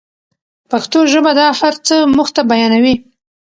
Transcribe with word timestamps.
پښتو 0.71 0.99
ژبه 1.11 1.31
دا 1.39 1.47
هر 1.59 1.73
څه 1.87 1.95
موږ 2.15 2.27
ته 2.35 2.41
بیانوي. 2.49 2.95